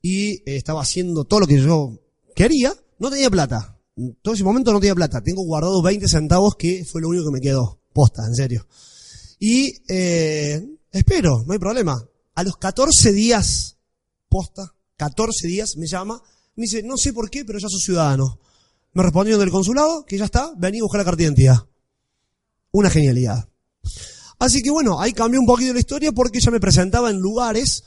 y 0.00 0.34
eh, 0.34 0.54
estaba 0.54 0.82
haciendo 0.82 1.24
todo 1.24 1.40
lo 1.40 1.46
que 1.48 1.60
yo 1.60 1.98
quería. 2.36 2.72
No 3.04 3.10
tenía 3.10 3.30
plata. 3.30 3.78
En 3.96 4.16
todo 4.22 4.32
ese 4.32 4.44
momento 4.44 4.72
no 4.72 4.80
tenía 4.80 4.94
plata. 4.94 5.20
Tengo 5.20 5.44
guardado 5.44 5.82
20 5.82 6.08
centavos 6.08 6.56
que 6.56 6.86
fue 6.86 7.02
lo 7.02 7.08
único 7.08 7.26
que 7.26 7.32
me 7.32 7.40
quedó. 7.42 7.78
Posta, 7.92 8.24
en 8.26 8.34
serio. 8.34 8.66
Y 9.38 9.82
eh, 9.86 10.66
espero, 10.90 11.44
no 11.46 11.52
hay 11.52 11.58
problema. 11.58 12.02
A 12.34 12.42
los 12.42 12.56
14 12.56 13.12
días, 13.12 13.76
posta, 14.30 14.74
14 14.96 15.46
días 15.46 15.76
me 15.76 15.86
llama 15.86 16.22
me 16.56 16.62
dice, 16.62 16.82
no 16.82 16.96
sé 16.96 17.12
por 17.12 17.28
qué, 17.28 17.44
pero 17.44 17.58
ya 17.58 17.68
soy 17.68 17.80
ciudadano. 17.80 18.38
Me 18.94 19.02
respondieron 19.02 19.40
del 19.40 19.50
consulado 19.50 20.06
que 20.06 20.16
ya 20.16 20.24
está, 20.24 20.52
vení 20.56 20.78
a 20.78 20.84
buscar 20.84 21.00
la 21.00 21.04
carta 21.04 21.18
de 21.18 21.24
identidad. 21.24 21.66
Una 22.70 22.88
genialidad. 22.88 23.48
Así 24.38 24.62
que 24.62 24.70
bueno, 24.70 24.98
ahí 24.98 25.12
cambió 25.12 25.40
un 25.40 25.46
poquito 25.46 25.74
la 25.74 25.80
historia 25.80 26.12
porque 26.12 26.40
ya 26.40 26.50
me 26.50 26.58
presentaba 26.58 27.10
en 27.10 27.18
lugares 27.18 27.84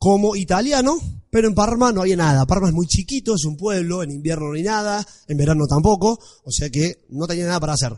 como 0.00 0.34
italiano, 0.34 0.98
pero 1.30 1.46
en 1.46 1.54
Parma 1.54 1.92
no 1.92 2.00
había 2.00 2.16
nada. 2.16 2.46
Parma 2.46 2.68
es 2.68 2.74
muy 2.74 2.86
chiquito, 2.86 3.34
es 3.34 3.44
un 3.44 3.56
pueblo, 3.56 4.02
en 4.02 4.10
invierno 4.10 4.48
no 4.48 4.54
hay 4.54 4.62
nada, 4.62 5.06
en 5.28 5.36
verano 5.36 5.66
tampoco, 5.68 6.18
o 6.42 6.50
sea 6.50 6.70
que 6.70 7.04
no 7.10 7.28
tenía 7.28 7.44
nada 7.44 7.60
para 7.60 7.74
hacer. 7.74 7.92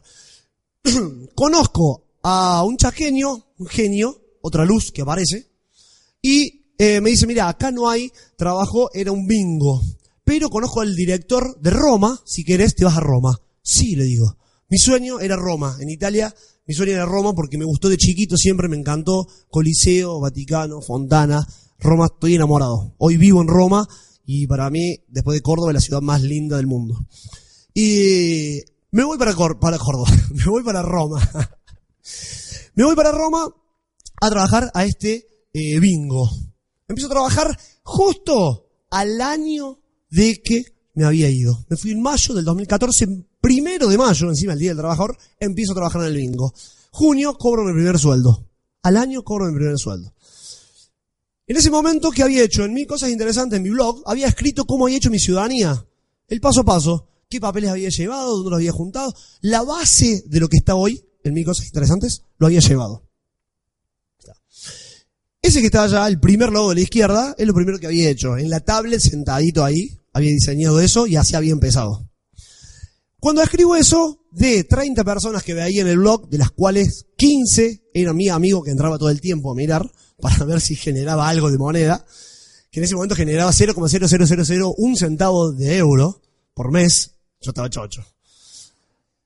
Conozco 1.35 2.19
a 2.23 2.65
un 2.65 2.77
chaqueño, 2.77 3.55
un 3.57 3.67
genio, 3.67 4.21
otra 4.43 4.65
luz 4.65 4.91
que 4.93 5.03
aparece, 5.03 5.49
y 6.21 6.75
eh, 6.77 7.01
me 7.01 7.11
dice, 7.11 7.27
mira, 7.27 7.49
acá 7.49 7.71
no 7.71 7.89
hay 7.89 8.13
trabajo, 8.37 8.91
era 8.93 9.13
un 9.13 9.27
bingo 9.27 9.81
pero 10.25 10.51
conozco 10.51 10.81
al 10.81 10.95
director 10.95 11.61
de 11.61 11.71
Roma, 11.71 12.21
si 12.25 12.45
querés 12.45 12.75
te 12.75 12.85
vas 12.85 12.97
a 12.97 13.01
Roma. 13.01 13.41
Sí, 13.61 13.97
le 13.97 14.05
digo. 14.05 14.37
Mi 14.69 14.79
sueño 14.79 15.21
era 15.21 15.37
Roma, 15.37 15.77
en 15.81 15.91
Italia 15.91 16.35
mi 16.65 16.75
sueño 16.75 16.93
era 16.93 17.05
Roma 17.05 17.35
porque 17.35 17.59
me 17.59 17.65
gustó 17.65 17.89
de 17.89 17.97
chiquito, 17.97 18.37
siempre 18.37 18.69
me 18.69 18.77
encantó 18.77 19.27
Coliseo, 19.51 20.21
Vaticano, 20.21 20.81
Fontana, 20.81 21.45
Roma, 21.83 22.07
estoy 22.07 22.37
enamorado. 22.37 22.95
Hoy 22.99 23.17
vivo 23.17 23.43
en 23.43 23.49
Roma 23.49 23.89
y 24.25 24.47
para 24.47 24.71
mí, 24.71 25.05
después 25.09 25.37
de 25.37 25.43
Córdoba, 25.43 25.71
es 25.71 25.75
la 25.75 25.81
ciudad 25.81 26.01
más 26.01 26.23
linda 26.23 26.57
del 26.57 26.69
mundo. 26.69 27.07
Y 27.75 28.61
me 28.93 29.03
voy 29.05 29.19
para, 29.19 29.35
Córdoba, 29.35 30.09
me 30.31 30.45
voy 30.45 30.63
para 30.63 30.83
Roma. 30.83 31.21
me 32.75 32.85
voy 32.85 32.95
para 32.95 33.11
Roma 33.11 33.49
a 34.21 34.31
trabajar 34.31 34.71
a 34.75 34.85
este 34.85 35.27
eh, 35.53 35.81
bingo. 35.81 36.31
Empiezo 36.87 37.09
a 37.09 37.15
trabajar 37.15 37.59
justo 37.83 38.69
al 38.91 39.21
año 39.21 39.81
de 40.09 40.41
que 40.41 40.65
me 40.95 41.05
había 41.05 41.29
ido. 41.31 41.65
Me 41.69 41.77
fui 41.77 41.91
en 41.91 42.01
mayo 42.01 42.35
del 42.35 42.45
2014, 42.45 43.09
primero 43.41 43.89
de 43.89 43.99
mayo, 43.99 44.29
encima 44.29 44.53
el 44.53 44.59
Día 44.61 44.71
del 44.71 44.79
Trabajador, 44.79 45.19
empiezo 45.41 45.73
a 45.73 45.77
trabajar 45.77 46.03
en 46.03 46.09
el 46.09 46.17
bingo. 46.17 46.55
Junio 46.93 47.37
cobro 47.37 47.65
mi 47.65 47.73
primer 47.73 47.99
sueldo. 47.99 48.47
Al 48.83 48.97
año 48.97 49.25
cobro 49.25 49.47
mi 49.47 49.55
primer 49.55 49.79
sueldo. 49.79 50.13
En 51.53 51.59
ese 51.59 51.71
momento, 51.71 52.11
¿qué 52.11 52.23
había 52.23 52.43
hecho? 52.43 52.65
En 52.65 52.73
mí 52.73 52.87
cosas 52.87 53.11
interesantes 53.11 53.59
en 53.59 53.63
mi 53.63 53.69
blog, 53.69 54.03
había 54.07 54.27
escrito 54.27 54.65
cómo 54.65 54.87
había 54.87 54.97
hecho 54.97 55.11
mi 55.11 55.19
ciudadanía. 55.19 55.87
El 56.27 56.41
paso 56.41 56.63
a 56.63 56.65
paso. 56.65 57.09
Qué 57.29 57.41
papeles 57.41 57.69
había 57.69 57.91
llevado, 57.91 58.37
dónde 58.37 58.49
los 58.49 58.57
había 58.57 58.73
juntado. 58.73 59.15
La 59.43 59.61
base 59.61 60.25
de 60.25 60.41
lo 60.41 60.49
que 60.49 60.57
está 60.57 60.77
hoy, 60.77 61.05
en 61.23 61.35
mí 61.35 61.45
cosas 61.45 61.67
interesantes, 61.67 62.23
lo 62.39 62.47
había 62.47 62.61
llevado. 62.61 63.07
Ese 65.43 65.61
que 65.61 65.67
está 65.67 65.83
allá, 65.83 66.09
el 66.09 66.19
primer 66.19 66.49
logo 66.49 66.71
de 66.71 66.77
la 66.77 66.81
izquierda, 66.81 67.35
es 67.37 67.47
lo 67.47 67.53
primero 67.53 67.79
que 67.79 67.87
había 67.87 68.09
hecho. 68.09 68.39
En 68.39 68.49
la 68.49 68.61
tablet, 68.61 69.01
sentadito 69.01 69.63
ahí, 69.63 69.99
había 70.15 70.31
diseñado 70.31 70.81
eso 70.81 71.07
y 71.07 71.17
así 71.17 71.37
había 71.37 71.53
empezado. 71.53 72.09
Cuando 73.23 73.41
escribo 73.41 73.77
eso, 73.77 74.19
de 74.33 74.65
30 74.65 75.05
personas 75.05 75.45
que 75.45 75.55
veía 75.55 75.83
en 75.83 75.87
el 75.87 75.99
blog, 75.99 76.29
de 76.29 76.39
las 76.39 76.51
cuales 76.51 77.07
15 77.17 77.91
eran 77.95 78.17
mi 78.17 78.29
amigo 78.29 78.65
que 78.65 78.73
entraba 78.73 78.99
todo 78.99 79.11
el 79.11 79.21
tiempo 79.21 79.53
a 79.53 79.55
mirar 79.55 79.89
para 80.21 80.45
ver 80.45 80.61
si 80.61 80.75
generaba 80.75 81.29
algo 81.29 81.49
de 81.49 81.57
moneda, 81.57 82.05
que 82.69 82.81
en 82.81 82.85
ese 82.85 82.97
momento 82.97 83.15
generaba 83.15 83.53
0,0001 83.53 84.97
centavo 84.97 85.53
de 85.53 85.77
euro 85.77 86.21
por 86.53 86.73
mes, 86.73 87.13
yo 87.41 87.51
estaba 87.53 87.71
chocho. 87.71 88.05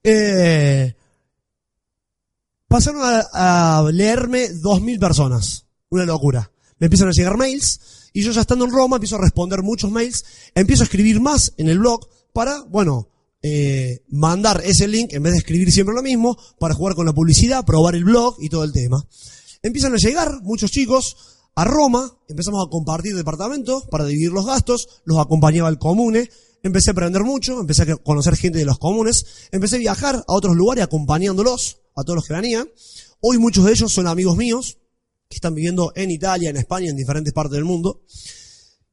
Eh, 0.02 0.94
pasaron 2.68 3.00
a, 3.02 3.78
a 3.78 3.90
leerme 3.90 4.50
2.000 4.50 5.00
personas. 5.00 5.64
Una 5.88 6.04
locura. 6.04 6.52
Me 6.78 6.88
empiezan 6.88 7.08
a 7.08 7.12
llegar 7.12 7.38
mails 7.38 8.10
y 8.12 8.20
yo 8.20 8.30
ya 8.30 8.42
estando 8.42 8.66
en 8.66 8.72
Roma 8.72 8.96
empiezo 8.96 9.16
a 9.16 9.22
responder 9.22 9.62
muchos 9.62 9.90
mails, 9.90 10.22
empiezo 10.54 10.82
a 10.82 10.84
escribir 10.84 11.18
más 11.18 11.54
en 11.56 11.70
el 11.70 11.78
blog 11.78 12.06
para, 12.34 12.60
bueno, 12.64 13.08
eh, 13.48 14.02
mandar 14.08 14.60
ese 14.64 14.88
link 14.88 15.12
en 15.12 15.22
vez 15.22 15.32
de 15.32 15.38
escribir 15.38 15.70
siempre 15.70 15.94
lo 15.94 16.02
mismo, 16.02 16.36
para 16.58 16.74
jugar 16.74 16.96
con 16.96 17.06
la 17.06 17.12
publicidad, 17.12 17.64
probar 17.64 17.94
el 17.94 18.02
blog 18.02 18.34
y 18.40 18.48
todo 18.48 18.64
el 18.64 18.72
tema. 18.72 19.06
Empiezan 19.62 19.94
a 19.94 19.98
llegar 19.98 20.42
muchos 20.42 20.72
chicos 20.72 21.16
a 21.54 21.64
Roma, 21.64 22.18
empezamos 22.28 22.66
a 22.66 22.68
compartir 22.68 23.14
departamentos 23.14 23.84
para 23.88 24.04
dividir 24.04 24.32
los 24.32 24.46
gastos, 24.46 24.88
los 25.04 25.18
acompañaba 25.18 25.68
el 25.68 25.78
comune, 25.78 26.28
empecé 26.64 26.90
a 26.90 26.92
aprender 26.92 27.22
mucho, 27.22 27.60
empecé 27.60 27.82
a 27.82 27.96
conocer 27.98 28.34
gente 28.34 28.58
de 28.58 28.64
los 28.64 28.80
comunes, 28.80 29.24
empecé 29.52 29.76
a 29.76 29.78
viajar 29.78 30.16
a 30.16 30.32
otros 30.34 30.56
lugares 30.56 30.82
acompañándolos, 30.82 31.82
a 31.94 32.02
todos 32.02 32.16
los 32.16 32.24
que 32.26 32.34
venían. 32.34 32.68
Hoy 33.20 33.38
muchos 33.38 33.64
de 33.64 33.70
ellos 33.70 33.92
son 33.92 34.08
amigos 34.08 34.36
míos, 34.36 34.78
que 35.28 35.36
están 35.36 35.54
viviendo 35.54 35.92
en 35.94 36.10
Italia, 36.10 36.50
en 36.50 36.56
España, 36.56 36.90
en 36.90 36.96
diferentes 36.96 37.32
partes 37.32 37.52
del 37.52 37.64
mundo. 37.64 38.02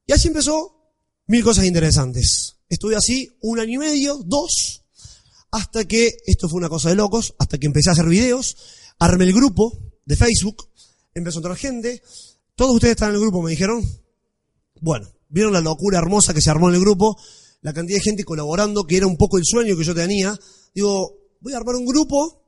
Y 0.06 0.12
así 0.12 0.28
empezó 0.28 0.92
mil 1.26 1.42
cosas 1.42 1.64
interesantes. 1.64 2.54
Estuve 2.68 2.96
así 2.96 3.28
un 3.40 3.60
año 3.60 3.74
y 3.74 3.78
medio, 3.78 4.20
dos, 4.24 4.84
hasta 5.50 5.84
que, 5.84 6.16
esto 6.26 6.48
fue 6.48 6.58
una 6.58 6.68
cosa 6.68 6.88
de 6.88 6.96
locos, 6.96 7.34
hasta 7.38 7.58
que 7.58 7.66
empecé 7.66 7.90
a 7.90 7.92
hacer 7.92 8.06
videos, 8.06 8.56
armé 8.98 9.24
el 9.24 9.32
grupo 9.32 9.78
de 10.04 10.16
Facebook, 10.16 10.68
empezó 11.14 11.38
a 11.38 11.40
entrar 11.40 11.56
gente, 11.56 12.02
todos 12.56 12.74
ustedes 12.74 12.92
están 12.92 13.10
en 13.10 13.16
el 13.16 13.20
grupo, 13.20 13.42
me 13.42 13.50
dijeron. 13.50 13.84
Bueno, 14.80 15.08
vieron 15.28 15.52
la 15.52 15.60
locura 15.60 15.98
hermosa 15.98 16.34
que 16.34 16.40
se 16.40 16.50
armó 16.50 16.68
en 16.68 16.76
el 16.76 16.80
grupo, 16.80 17.16
la 17.62 17.72
cantidad 17.72 17.98
de 17.98 18.02
gente 18.02 18.24
colaborando, 18.24 18.86
que 18.86 18.96
era 18.96 19.06
un 19.06 19.16
poco 19.16 19.38
el 19.38 19.44
sueño 19.44 19.76
que 19.76 19.84
yo 19.84 19.94
tenía. 19.94 20.38
Digo, 20.74 21.16
voy 21.40 21.52
a 21.52 21.56
armar 21.56 21.74
un 21.76 21.86
grupo 21.86 22.42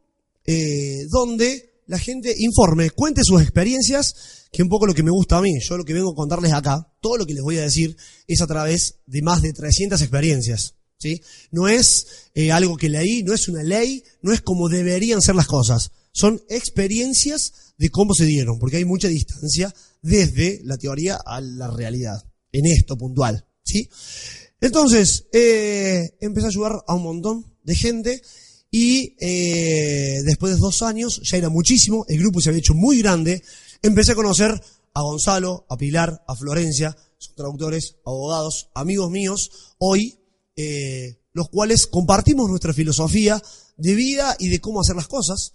eh, 0.45 1.07
donde 1.09 1.66
la 1.87 1.99
gente 1.99 2.35
informe, 2.39 2.91
cuente 2.91 3.23
sus 3.25 3.41
experiencias, 3.41 4.49
que 4.53 4.63
un 4.63 4.69
poco 4.69 4.87
lo 4.87 4.95
que 4.95 5.03
me 5.03 5.11
gusta 5.11 5.39
a 5.39 5.43
mí, 5.43 5.59
yo 5.61 5.77
lo 5.77 5.85
que 5.85 5.93
vengo 5.93 6.13
a 6.13 6.15
contarles 6.15 6.53
acá, 6.53 6.93
todo 7.01 7.17
lo 7.17 7.27
que 7.27 7.35
les 7.35 7.43
voy 7.43 7.59
a 7.59 7.63
decir 7.63 7.97
es 8.27 8.41
a 8.41 8.47
través 8.47 9.01
de 9.07 9.23
más 9.23 9.43
de 9.43 9.53
300 9.53 10.01
experiencias. 10.01 10.75
¿sí? 10.99 11.21
No 11.51 11.69
es 11.69 12.07
eh, 12.35 12.53
algo 12.53 12.77
que 12.77 12.89
leí, 12.89 13.23
no 13.23 13.35
es 13.35 13.49
una 13.49 13.63
ley, 13.63 14.03
no 14.23 14.33
es 14.33 14.41
como 14.41 14.69
deberían 14.69 15.23
ser 15.23 15.35
las 15.35 15.47
cosas. 15.47 15.91
Son 16.13 16.43
experiencias 16.49 17.75
de 17.79 17.91
cómo 17.91 18.15
se 18.15 18.25
dieron, 18.25 18.59
porque 18.59 18.79
hay 18.79 18.85
mucha 18.85 19.09
distancia 19.09 19.75
desde 20.03 20.61
la 20.65 20.79
teoría 20.79 21.17
a 21.17 21.41
la 21.41 21.69
realidad, 21.69 22.25
en 22.53 22.67
esto 22.67 22.97
puntual. 22.97 23.47
¿sí? 23.63 23.89
Entonces, 24.61 25.27
eh, 25.33 26.17
empecé 26.21 26.47
a 26.47 26.51
ayudar 26.51 26.83
a 26.87 26.95
un 26.95 27.03
montón 27.03 27.45
de 27.63 27.75
gente 27.75 28.23
y 28.79 29.17
eh, 29.21 30.21
después 30.23 30.53
de 30.53 30.61
dos 30.61 30.83
años, 30.83 31.23
ya 31.25 31.39
era 31.39 31.49
muchísimo, 31.49 32.05
el 32.09 32.19
grupo 32.19 32.43
se 32.43 32.51
había 32.51 32.59
hecho 32.59 32.75
muy 32.75 32.99
grande, 32.99 33.43
empecé 33.81 34.13
a 34.13 34.15
conocer 34.15 34.63
a 34.93 35.01
Gonzalo, 35.01 35.65
a 35.71 35.79
Pilar, 35.79 36.23
a 36.29 36.37
Florencia, 36.37 36.95
son 37.17 37.35
traductores, 37.37 37.97
abogados, 38.05 38.69
amigos 38.75 39.11
míos, 39.11 39.51
hoy, 39.79 40.19
eh, 40.57 41.23
los 41.33 41.49
cuales 41.49 41.87
compartimos 41.87 42.51
nuestra 42.51 42.75
filosofía 42.75 43.43
de 43.79 43.95
vida 43.95 44.37
y 44.39 44.49
de 44.49 44.61
cómo 44.61 44.83
hacer 44.83 44.95
las 44.95 45.09
cosas. 45.09 45.55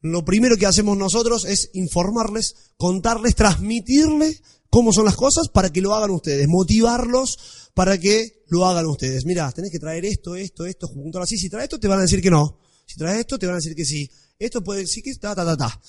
Lo 0.00 0.24
primero 0.24 0.56
que 0.56 0.66
hacemos 0.66 0.96
nosotros 0.96 1.44
es 1.44 1.70
informarles, 1.72 2.54
contarles, 2.76 3.34
transmitirles 3.34 4.40
cómo 4.72 4.90
son 4.90 5.04
las 5.04 5.16
cosas 5.16 5.48
para 5.48 5.70
que 5.70 5.82
lo 5.82 5.94
hagan 5.94 6.10
ustedes, 6.10 6.48
motivarlos 6.48 7.68
para 7.74 7.98
que 7.98 8.42
lo 8.48 8.64
hagan 8.64 8.86
ustedes. 8.86 9.26
Mira, 9.26 9.52
tenés 9.52 9.70
que 9.70 9.78
traer 9.78 10.06
esto, 10.06 10.34
esto, 10.34 10.64
esto, 10.64 10.88
juntarlo 10.88 11.24
así. 11.24 11.36
Si 11.36 11.50
traes 11.50 11.64
esto, 11.64 11.78
te 11.78 11.88
van 11.88 11.98
a 11.98 12.02
decir 12.02 12.22
que 12.22 12.30
no. 12.30 12.58
Si 12.86 12.96
traes 12.96 13.20
esto, 13.20 13.38
te 13.38 13.44
van 13.44 13.56
a 13.56 13.58
decir 13.58 13.76
que 13.76 13.84
sí. 13.84 14.10
Esto 14.38 14.64
puede 14.64 14.80
decir 14.80 15.04
que 15.04 15.14
ta, 15.16 15.34
ta, 15.34 15.44
ta, 15.44 15.58
ta. 15.58 15.80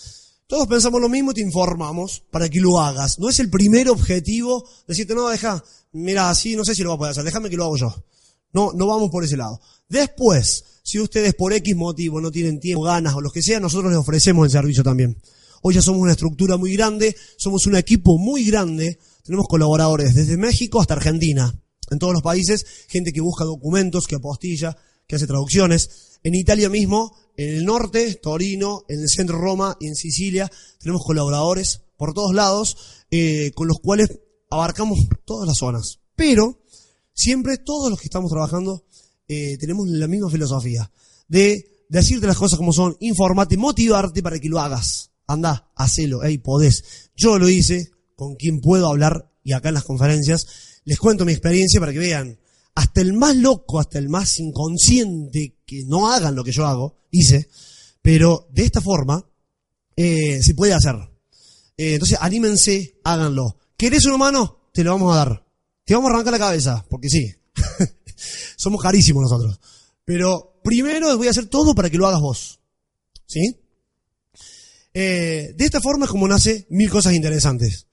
Todos 0.48 0.68
pensamos 0.68 1.00
lo 1.00 1.08
mismo 1.08 1.32
y 1.32 1.36
te 1.36 1.42
informamos 1.42 2.24
para 2.30 2.50
que 2.50 2.60
lo 2.60 2.78
hagas. 2.82 3.20
No 3.20 3.30
es 3.30 3.40
el 3.40 3.50
primer 3.50 3.88
objetivo 3.88 4.68
decirte, 4.86 5.16
no, 5.16 5.30
deja, 5.30 5.64
mira, 5.94 6.30
así 6.30 6.58
no 6.58 6.66
sé 6.66 6.76
si 6.76 6.84
lo 6.84 6.90
va 6.90 6.96
a 6.96 6.98
poder 6.98 7.12
hacer, 7.12 7.24
déjame 7.24 7.50
que 7.50 7.56
lo 7.56 7.64
hago 7.64 7.78
yo. 7.78 8.04
No, 8.52 8.74
no 8.74 8.86
vamos 8.86 9.10
por 9.10 9.24
ese 9.24 9.38
lado. 9.38 9.62
Después, 9.88 10.66
si 10.84 11.00
ustedes 11.00 11.36
por 11.36 11.54
X 11.54 11.74
motivo 11.74 12.20
no 12.20 12.32
tienen 12.32 12.60
tiempo, 12.60 12.84
ganas 12.84 13.16
o 13.16 13.22
lo 13.22 13.32
que 13.32 13.42
sea, 13.42 13.62
nosotros 13.62 13.92
les 13.92 14.00
ofrecemos 14.00 14.46
el 14.46 14.52
servicio 14.52 14.84
también. 14.84 15.18
Hoy 15.66 15.76
ya 15.76 15.82
somos 15.82 16.02
una 16.02 16.12
estructura 16.12 16.58
muy 16.58 16.74
grande, 16.74 17.16
somos 17.38 17.66
un 17.68 17.78
equipo 17.78 18.18
muy 18.18 18.44
grande, 18.44 19.00
tenemos 19.24 19.48
colaboradores 19.48 20.14
desde 20.14 20.36
México 20.36 20.82
hasta 20.82 20.96
Argentina 20.96 21.58
en 21.90 22.00
todos 22.00 22.12
los 22.12 22.22
países, 22.22 22.66
gente 22.90 23.14
que 23.14 23.22
busca 23.22 23.46
documentos, 23.46 24.06
que 24.06 24.16
apostilla, 24.16 24.76
que 25.08 25.16
hace 25.16 25.26
traducciones. 25.26 26.20
En 26.22 26.36
Italia 26.36 26.70
mismo, 26.70 27.16
en 27.38 27.56
el 27.56 27.64
norte, 27.64 28.16
Torino, 28.16 28.84
en 28.90 29.00
el 29.00 29.08
centro 29.08 29.38
Roma 29.38 29.78
y 29.80 29.88
en 29.88 29.96
Sicilia, 29.96 30.52
tenemos 30.80 31.02
colaboradores 31.06 31.82
por 31.96 32.14
todos 32.14 32.36
lados, 32.36 32.76
eh, 33.10 33.52
con 33.56 33.70
los 33.70 33.80
cuales 33.80 34.20
abarcamos 34.50 35.00
todas 35.24 35.48
las 35.48 35.58
zonas. 35.58 36.00
Pero, 36.14 36.62
siempre 37.14 37.58
todos 37.58 37.90
los 37.90 38.02
que 38.02 38.08
estamos 38.08 38.30
trabajando 38.30 38.84
eh, 39.30 39.58
tenemos 39.58 39.88
la 39.88 40.08
misma 40.08 40.30
filosofía 40.30 40.92
de 41.30 41.86
decirte 41.88 42.28
las 42.28 42.38
cosas 42.38 42.58
como 42.58 42.74
son, 42.74 42.98
informarte, 43.00 43.56
motivarte 43.56 44.22
para 44.22 44.40
que 44.40 44.50
lo 44.50 44.60
hagas. 44.60 45.13
Anda, 45.34 45.72
hacelo, 45.76 46.22
hey, 46.24 46.38
podés. 46.38 47.12
Yo 47.16 47.38
lo 47.38 47.50
hice 47.50 47.92
con 48.16 48.36
quien 48.36 48.62
puedo 48.62 48.88
hablar 48.88 49.32
y 49.44 49.54
acá 49.54 49.70
en 49.70 49.76
las 49.76 49.84
conferencias 49.84 50.48
les 50.86 51.00
cuento 51.00 51.26
mi 51.26 51.32
experiencia 51.32 51.80
para 51.80 51.92
que 51.92 52.00
vean, 52.00 52.40
hasta 52.76 53.02
el 53.02 53.14
más 53.14 53.36
loco, 53.36 53.80
hasta 53.80 54.00
el 54.00 54.10
más 54.10 54.40
inconsciente 54.40 55.58
que 55.66 55.84
no 55.86 56.12
hagan 56.12 56.36
lo 56.36 56.44
que 56.44 56.52
yo 56.52 56.66
hago, 56.66 57.04
hice, 57.12 57.50
pero 58.02 58.48
de 58.52 58.66
esta 58.66 58.82
forma 58.82 59.26
eh, 59.96 60.42
se 60.42 60.54
puede 60.54 60.74
hacer. 60.74 60.96
Eh, 61.78 61.94
entonces 61.94 62.18
anímense, 62.20 63.00
háganlo. 63.04 63.58
¿Querés 63.78 64.06
un 64.06 64.14
humano? 64.14 64.70
Te 64.74 64.84
lo 64.84 64.92
vamos 64.92 65.14
a 65.14 65.18
dar. 65.18 65.46
Te 65.86 65.94
vamos 65.94 66.10
a 66.10 66.14
arrancar 66.14 66.34
la 66.34 66.40
cabeza, 66.40 66.86
porque 66.90 67.10
sí. 67.10 67.34
Somos 68.56 68.82
carísimos 68.82 69.24
nosotros. 69.24 69.60
Pero 70.06 70.60
primero 70.64 71.16
voy 71.18 71.28
a 71.28 71.32
hacer 71.32 71.48
todo 71.48 71.76
para 71.76 71.90
que 71.90 71.98
lo 71.98 72.08
hagas 72.08 72.22
vos. 72.22 72.60
¿Sí? 73.26 73.63
Eh, 74.94 75.54
de 75.56 75.66
esta 75.66 75.82
forma 75.82 76.06
es 76.06 76.12
como 76.12 76.28
nace 76.28 76.68
mil 76.70 76.90
cosas 76.90 77.14
interesantes. 77.14 77.88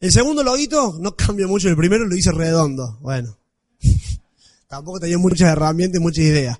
El 0.00 0.12
segundo 0.12 0.42
loguito 0.42 0.98
no 1.00 1.16
cambia 1.16 1.46
mucho, 1.46 1.68
el 1.68 1.76
primero 1.76 2.06
lo 2.06 2.16
hice 2.16 2.30
redondo. 2.30 2.98
Bueno, 3.00 3.38
tampoco 4.68 5.00
tenía 5.00 5.18
muchas 5.18 5.50
herramientas 5.50 6.00
muchas 6.00 6.24
ideas. 6.24 6.58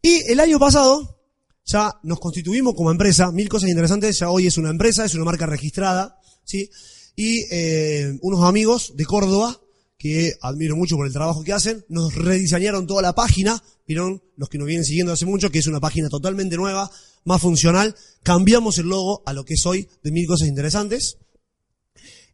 Y 0.00 0.30
el 0.30 0.40
año 0.40 0.58
pasado 0.58 1.18
ya 1.64 1.98
nos 2.02 2.18
constituimos 2.20 2.74
como 2.74 2.90
empresa, 2.90 3.30
mil 3.30 3.48
cosas 3.48 3.68
interesantes, 3.68 4.18
ya 4.18 4.30
hoy 4.30 4.46
es 4.46 4.56
una 4.56 4.70
empresa, 4.70 5.04
es 5.04 5.14
una 5.14 5.24
marca 5.24 5.44
registrada, 5.44 6.18
¿sí? 6.44 6.70
Y 7.14 7.44
eh, 7.50 8.16
unos 8.22 8.44
amigos 8.44 8.92
de 8.96 9.04
Córdoba, 9.04 9.60
que 9.98 10.34
admiro 10.40 10.76
mucho 10.76 10.96
por 10.96 11.06
el 11.06 11.12
trabajo 11.12 11.42
que 11.42 11.52
hacen, 11.52 11.84
nos 11.88 12.14
rediseñaron 12.14 12.86
toda 12.86 13.02
la 13.02 13.14
página, 13.14 13.62
vieron 13.86 14.22
los 14.36 14.48
que 14.48 14.56
nos 14.56 14.68
vienen 14.68 14.84
siguiendo 14.84 15.12
hace 15.12 15.26
mucho, 15.26 15.50
que 15.50 15.58
es 15.58 15.66
una 15.66 15.80
página 15.80 16.08
totalmente 16.08 16.56
nueva, 16.56 16.90
más 17.28 17.42
funcional, 17.42 17.94
cambiamos 18.24 18.78
el 18.78 18.86
logo 18.86 19.22
a 19.24 19.32
lo 19.32 19.44
que 19.44 19.54
es 19.54 19.64
hoy 19.66 19.88
de 20.02 20.10
mil 20.10 20.26
cosas 20.26 20.48
interesantes. 20.48 21.18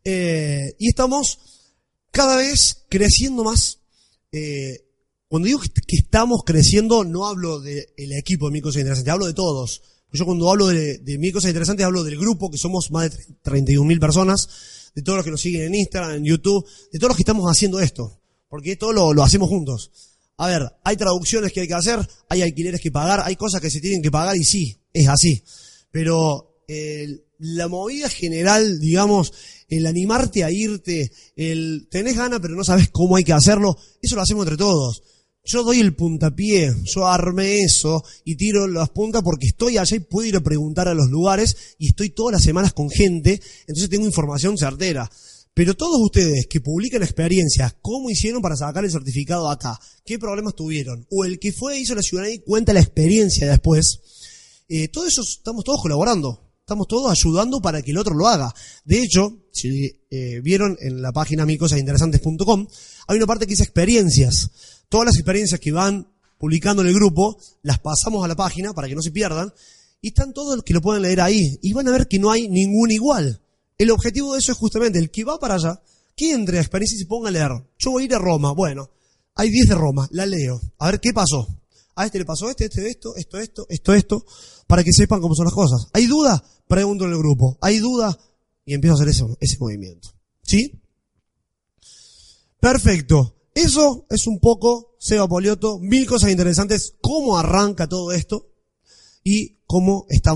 Eh, 0.05 0.75
y 0.79 0.89
estamos 0.89 1.39
cada 2.11 2.37
vez 2.37 2.85
creciendo 2.89 3.45
más. 3.45 3.81
Eh, 4.33 4.85
cuando 5.29 5.47
digo 5.47 5.61
que 5.61 5.97
estamos 5.97 6.43
creciendo, 6.47 7.05
no 7.05 7.27
hablo 7.27 7.61
del 7.61 8.13
equipo 8.13 8.47
de 8.47 8.53
Mi 8.53 8.61
Cosa 8.61 8.79
Interesante, 8.79 9.11
hablo 9.11 9.27
de 9.27 9.35
todos. 9.35 9.83
Yo 10.13 10.25
cuando 10.25 10.49
hablo 10.49 10.69
de, 10.69 10.99
de 10.99 11.19
Mi 11.19 11.33
Cosa 11.33 11.49
Interesante, 11.49 11.83
hablo 11.83 12.05
del 12.05 12.17
grupo, 12.17 12.51
que 12.51 12.59
somos 12.59 12.93
más 12.93 13.11
de 13.11 13.25
31.000 13.43 13.99
personas, 13.99 14.49
de 14.95 15.03
todos 15.03 15.17
los 15.17 15.25
que 15.25 15.33
nos 15.33 15.41
siguen 15.41 15.63
en 15.63 15.75
Instagram, 15.75 16.19
en 16.19 16.25
YouTube, 16.25 16.65
de 16.93 16.99
todos 17.01 17.09
los 17.09 17.17
que 17.17 17.23
estamos 17.23 17.51
haciendo 17.51 17.81
esto. 17.81 18.21
Porque 18.49 18.77
todo 18.77 18.93
lo, 18.93 19.13
lo 19.13 19.25
hacemos 19.25 19.49
juntos. 19.49 19.91
A 20.37 20.49
ver, 20.49 20.63
hay 20.83 20.97
traducciones 20.97 21.53
que 21.53 21.61
hay 21.61 21.69
que 21.69 21.75
hacer, 21.75 22.01
hay 22.29 22.43
alquileres 22.43 22.81
que 22.81 22.91
pagar, 22.91 23.23
hay 23.25 23.37
cosas 23.37 23.61
que 23.61 23.71
se 23.71 23.81
tienen 23.81 24.03
que 24.03 24.11
pagar 24.11 24.37
y 24.37 24.45
sí, 24.45 24.77
es 24.93 25.09
así. 25.09 25.43
Pero 25.91 26.61
eh, 26.67 27.07
la 27.39 27.69
movida 27.69 28.09
general, 28.09 28.81
digamos, 28.81 29.33
el 29.69 29.87
animarte 29.87 30.45
a 30.45 30.51
irte, 30.51 31.13
el 31.37 31.89
tenés 31.91 32.17
ganas 32.17 32.41
pero 32.41 32.55
no 32.55 32.65
sabes 32.65 32.89
cómo 32.91 33.17
hay 33.17 33.25
que 33.25 33.33
hacerlo, 33.33 33.77
eso 34.03 34.17
lo 34.17 34.23
hacemos 34.23 34.45
entre 34.45 34.57
todos. 34.57 35.03
Yo 35.47 35.63
doy 35.63 35.81
el 35.81 35.95
puntapié, 35.95 36.73
yo 36.85 37.07
armé 37.07 37.61
eso 37.61 38.03
y 38.25 38.37
tiro 38.37 38.67
las 38.67 38.89
puntas 38.89 39.23
porque 39.23 39.49
estoy 39.49 39.77
allá 39.77 39.97
y 39.97 40.01
puedo 40.01 40.27
ir 40.27 40.37
a 40.37 40.41
preguntar 40.41 40.89
a 40.89 40.95
los 40.95 41.11
lugares 41.11 41.77
y 41.79 41.89
estoy 41.89 42.11
todas 42.11 42.33
las 42.33 42.43
semanas 42.43 42.73
con 42.73 42.89
gente, 42.89 43.43
entonces 43.67 43.91
tengo 43.91 44.07
información 44.07 44.57
certera. 44.57 45.11
Pero 45.55 45.77
todos 45.77 45.99
ustedes 46.01 46.49
que 46.51 46.61
publican 46.61 47.05
experiencias, 47.05 47.77
¿cómo 47.81 48.11
hicieron 48.11 48.43
para 48.43 48.57
sacar 48.57 48.85
el 48.85 48.91
certificado 48.91 49.49
acá? 49.49 49.79
¿Qué 50.05 50.19
problemas 50.19 50.57
tuvieron? 50.57 51.07
O 51.13 51.25
el 51.25 51.39
que 51.39 51.53
fue, 51.53 51.79
hizo 51.79 51.95
la 51.95 52.03
ciudadanía 52.03 52.35
y 52.35 52.41
cuenta 52.41 52.73
la 52.73 52.81
experiencia 52.81 53.49
después. 53.49 54.01
Eh, 54.69 54.89
todo 54.89 55.07
estamos 55.07 55.63
todos 55.63 55.81
colaborando. 55.81 56.41
Estamos 56.59 56.89
todos 56.89 57.13
ayudando 57.13 57.61
para 57.61 57.83
que 57.83 57.93
el 57.93 57.99
otro 57.99 58.15
lo 58.15 58.27
haga. 58.27 58.53
De 58.85 58.99
hecho, 58.99 59.45
si 59.53 60.01
eh, 60.11 60.41
vieron 60.43 60.77
en 60.81 61.03
la 61.03 61.13
página 61.13 61.47
micosasinteresantes.com, 61.47 62.67
hay 63.07 63.17
una 63.17 63.27
parte 63.27 63.47
que 63.47 63.51
dice 63.51 63.63
experiencias. 63.63 64.51
Todas 64.89 65.07
las 65.07 65.17
experiencias 65.17 65.61
que 65.61 65.71
van 65.71 66.09
publicando 66.39 66.83
en 66.83 66.89
el 66.89 66.95
grupo, 66.95 67.39
las 67.63 67.79
pasamos 67.79 68.25
a 68.25 68.29
la 68.29 68.35
página 68.35 68.73
para 68.73 68.89
que 68.89 68.97
no 68.97 69.03
se 69.03 69.13
pierdan. 69.13 69.53
Y 70.01 70.09
están 70.09 70.33
todos 70.33 70.57
los 70.57 70.65
que 70.65 70.75
lo 70.75 70.81
pueden 70.81 71.03
leer 71.03 71.21
ahí. 71.21 71.59
Y 71.63 71.73
van 71.75 71.87
a 71.87 71.93
ver 71.93 72.09
que 72.09 72.19
no 72.19 72.33
hay 72.33 72.49
ningún 72.49 72.91
igual. 72.91 73.41
El 73.79 73.91
objetivo 73.91 74.35
de 74.35 74.39
eso 74.39 74.53
es 74.53 74.59
justamente 74.59 74.99
el 74.99 75.11
que 75.11 75.25
va 75.25 75.39
para 75.39 75.55
allá, 75.55 75.83
que 76.17 76.33
entre 76.33 76.59
a 76.59 76.61
experiencia 76.61 76.97
y 76.97 77.01
se 77.01 77.07
ponga 77.07 77.29
a 77.29 77.33
leer. 77.33 77.51
Yo 77.79 77.91
voy 77.91 78.05
a 78.05 78.07
ir 78.07 78.15
a 78.15 78.19
Roma. 78.19 78.53
Bueno, 78.53 78.91
hay 79.35 79.51
10 79.51 79.69
de 79.69 79.75
Roma, 79.75 80.09
la 80.13 80.27
leo. 80.27 80.61
A 80.79 80.91
ver 80.91 81.01
qué 81.01 81.13
pasó. 81.13 81.47
A 81.97 82.07
este 82.07 82.19
le 82.19 82.25
pasó 82.25 82.51
este, 82.51 82.65
este, 82.65 82.89
esto, 82.89 83.15
esto, 83.17 83.39
esto, 83.39 83.67
esto, 83.69 83.95
esto, 83.95 84.27
para 84.67 84.83
que 84.83 84.93
sepan 84.93 85.21
cómo 85.21 85.35
son 85.35 85.45
las 85.45 85.55
cosas. 85.55 85.89
¿Hay 85.93 86.07
duda? 86.07 86.43
Pregunto 86.67 87.05
en 87.05 87.13
el 87.13 87.19
grupo. 87.19 87.59
¿Hay 87.61 87.79
duda? 87.79 88.19
Y 88.65 88.75
empiezo 88.75 88.95
a 88.95 88.97
hacer 88.97 89.09
ese, 89.09 89.25
ese 89.41 89.59
movimiento. 89.61 90.09
¿Sí? 90.43 90.81
Perfecto. 92.61 93.37
Eso 93.55 94.07
es 94.11 94.27
un 94.27 94.41
poco, 94.41 94.97
Seba 94.99 95.29
Polioto, 95.29 95.79
mil 95.79 96.07
cosas 96.07 96.31
interesantes, 96.31 96.95
cómo 97.01 97.39
arranca 97.39 97.89
todo 97.89 98.11
esto 98.13 98.51
y 99.23 99.61
cómo 99.67 100.07
estamos 100.09 100.33